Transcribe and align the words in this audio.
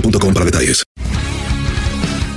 boostmobile.com 0.00 0.32
para 0.34 0.44
detalles. 0.46 0.82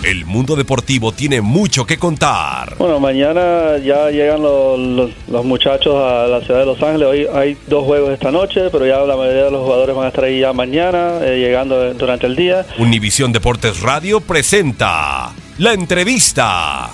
El 0.02 0.26
mundo 0.26 0.56
deportivo 0.56 1.12
tiene 1.12 1.42
mucho 1.42 1.86
que 1.86 1.98
contar. 2.00 2.76
Bueno, 2.78 3.00
mañana 3.02 3.78
ya 3.84 4.10
llegan 4.10 4.42
los, 4.42 4.80
los- 4.80 5.12
los 5.28 5.46
muchachos 5.46 5.94
a 5.96 6.26
la 6.26 6.40
ciudad 6.42 6.62
de 6.62 6.66
Los 6.66 6.82
Ángeles. 6.82 7.08
Hoy 7.08 7.28
hay 7.34 7.58
dos 7.68 7.84
juegos 7.84 8.12
esta 8.12 8.32
noche, 8.32 8.70
pero 8.72 8.88
ya 8.88 9.00
la 9.00 9.18
mayoría 9.18 9.44
de 9.44 9.52
los 9.52 9.62
jugadores 9.64 9.96
van 9.96 10.06
a 10.06 10.08
estar 10.08 10.24
ahí 10.24 10.40
ya 10.40 10.54
mañana, 10.54 11.20
eh, 11.22 11.38
llegando 11.40 11.94
durante 11.96 12.28
el 12.28 12.36
día. 12.38 12.66
Univisión 12.80 13.34
Deportes 13.34 13.82
Radio 13.82 14.22
presenta 14.22 15.32
la 15.58 15.74
entrevista. 15.74 16.90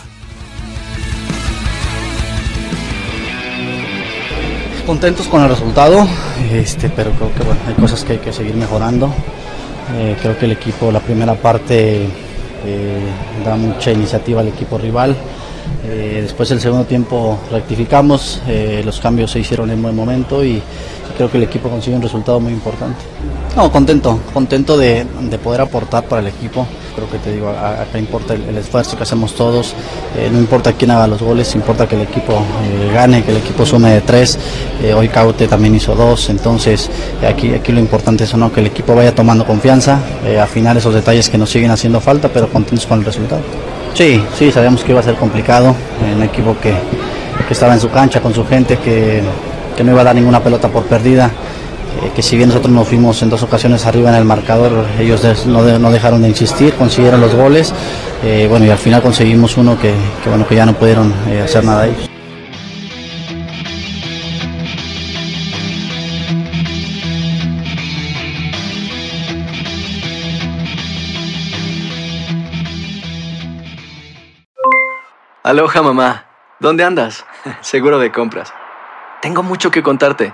contentos 4.86 5.26
con 5.28 5.42
el 5.42 5.50
resultado, 5.50 6.08
este, 6.54 6.90
pero 6.90 7.10
creo 7.14 7.34
que 7.34 7.44
bueno, 7.44 7.60
hay 7.68 7.74
cosas 7.74 8.04
que 8.04 8.14
hay 8.14 8.20
que 8.20 8.32
seguir 8.32 8.54
mejorando. 8.54 9.12
Eh, 9.94 10.16
creo 10.22 10.38
que 10.38 10.46
el 10.46 10.54
equipo, 10.54 10.92
la 10.92 11.00
primera 11.00 11.36
parte, 11.36 12.06
eh, 12.66 13.00
da 13.44 13.56
mucha 13.56 13.92
iniciativa 13.92 14.42
al 14.42 14.48
equipo 14.48 14.78
rival. 14.78 15.16
Eh, 15.84 16.20
después 16.24 16.50
el 16.52 16.60
segundo 16.60 16.86
tiempo 16.86 17.40
rectificamos, 17.52 18.42
los 18.84 19.00
cambios 19.00 19.32
se 19.32 19.40
hicieron 19.40 19.70
en 19.72 19.82
buen 19.82 19.96
momento 19.96 20.44
y 20.44 20.62
creo 21.18 21.30
que 21.30 21.38
el 21.38 21.44
equipo 21.44 21.70
consigue 21.70 21.96
un 21.96 22.02
resultado 22.02 22.40
muy 22.40 22.54
importante. 22.54 23.00
No, 23.56 23.72
contento, 23.72 24.20
contento 24.34 24.78
de, 24.78 25.06
de 25.22 25.38
poder 25.38 25.62
aportar 25.62 26.06
para 26.06 26.22
el 26.22 26.28
equipo. 26.28 26.68
Creo 26.96 27.10
que 27.10 27.18
te 27.18 27.34
digo, 27.34 27.50
acá 27.50 28.00
importa 28.00 28.36
el, 28.36 28.58
esfuerzo 28.58 28.96
que 28.96 29.04
hacemos 29.04 29.36
todos, 29.36 29.76
eh, 30.18 30.30
no 30.32 30.40
importa 30.40 30.72
quién 30.72 30.92
haga 30.92 31.08
los 31.08 31.22
goles, 31.22 31.54
importa 31.54 31.90
que 31.90 31.96
el 31.96 32.04
equipo 32.04 32.32
eh, 32.34 32.90
gane, 32.94 33.22
que 33.22 33.32
el 33.32 33.38
equipo 33.38 33.66
sume 33.66 33.92
de 33.92 34.00
tres. 34.00 34.40
Eh, 34.82 34.94
hoy 34.94 35.10
Caute 35.10 35.46
también 35.46 35.76
hizo 35.76 35.94
dos, 35.94 36.30
entonces 36.30 36.90
aquí, 37.28 37.54
aquí 37.54 37.74
lo 37.74 37.82
importante 37.82 38.24
es 38.24 38.34
¿no? 38.36 38.50
que 38.50 38.62
el 38.62 38.68
equipo 38.68 38.96
vaya 38.96 39.14
tomando 39.14 39.46
confianza, 39.46 40.00
afinar 40.42 40.78
esos 40.78 40.94
detalles 40.94 41.30
que 41.30 41.38
nos 41.38 41.50
siguen 41.50 41.72
haciendo 41.72 42.00
falta, 42.00 42.30
pero 42.30 42.48
contentos 42.48 42.86
con 42.86 43.00
el 43.00 43.06
resultado. 43.06 43.42
Sí, 43.94 44.24
sí, 44.38 44.50
sabíamos 44.52 44.82
que 44.82 44.92
iba 44.92 45.02
a 45.02 45.04
ser 45.04 45.16
complicado, 45.16 45.76
un 46.16 46.24
equipo 46.24 46.56
que, 46.62 46.74
que 47.46 47.54
estaba 47.54 47.74
en 47.74 47.82
su 47.82 47.90
cancha 47.90 48.22
con 48.22 48.34
su 48.34 48.46
gente, 48.46 48.78
que, 48.78 49.22
que 49.76 49.84
no 49.84 49.92
iba 49.92 50.02
a 50.02 50.06
dar 50.06 50.16
ninguna 50.16 50.42
pelota 50.42 50.70
por 50.70 50.84
perdida, 50.86 51.30
que 52.14 52.22
si 52.22 52.38
bien 52.38 52.50
nosotros 52.50 52.74
nos 52.74 52.88
fuimos 52.88 53.22
en 53.22 53.30
dos 53.30 53.44
ocasiones 53.44 53.86
arriba 53.86 54.10
en 54.10 54.16
el 54.16 54.26
marcador, 54.26 54.86
ellos 55.00 55.46
no, 55.46 55.62
no 55.80 55.92
dejaron 55.92 56.22
de 56.22 56.30
insistir, 56.30 56.74
consiguieron 56.74 57.22
los 57.22 57.34
goles, 57.34 57.74
eh, 58.24 58.48
bueno, 58.50 58.66
y 58.66 58.70
al 58.70 58.78
final 58.78 59.02
conseguimos 59.02 59.58
uno 59.58 59.80
que, 59.80 59.94
que, 60.24 60.30
bueno, 60.30 60.48
que 60.48 60.56
ya 60.56 60.66
no 60.66 60.74
pudieron 60.74 61.14
eh, 61.28 61.42
hacer 61.42 61.64
nada 61.64 61.88
ellos. 61.88 62.10
Aloha 75.44 75.84
mamá, 75.84 76.26
¿dónde 76.60 76.84
andas? 76.84 77.24
Seguro 77.62 78.00
de 78.00 78.12
compras. 78.12 78.52
Tengo 79.22 79.44
mucho 79.44 79.70
que 79.70 79.84
contarte. 79.84 80.34